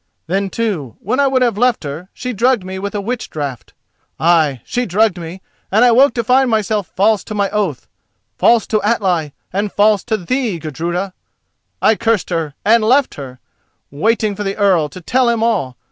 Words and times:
Then 0.25 0.49
too, 0.49 0.95
when 0.99 1.19
I 1.19 1.27
would 1.27 1.43
have 1.43 1.59
left 1.59 1.83
her, 1.83 2.09
she 2.11 2.33
drugged 2.33 2.63
me 2.63 2.79
with 2.79 2.95
a 2.95 3.01
witch 3.01 3.29
draught—ay, 3.29 4.59
she 4.65 4.87
drugged 4.87 5.19
me, 5.19 5.43
and 5.71 5.85
I 5.85 5.91
woke 5.91 6.15
to 6.15 6.23
find 6.23 6.49
myself 6.49 6.91
false 6.95 7.23
to 7.25 7.35
my 7.35 7.51
oath, 7.51 7.87
false 8.35 8.65
to 8.65 8.81
Atli, 8.81 9.33
and 9.53 9.71
false 9.71 10.03
to 10.05 10.17
thee, 10.17 10.57
Gudruda. 10.57 11.13
I 11.83 11.93
cursed 11.93 12.31
her 12.31 12.55
and 12.65 12.83
I 12.83 12.87
left 12.87 13.13
her, 13.13 13.39
waiting 13.91 14.35
for 14.35 14.43
the 14.43 14.57
Earl, 14.57 14.89
to 14.89 15.01
tell 15.01 15.29
him 15.29 15.43
all. 15.43 15.77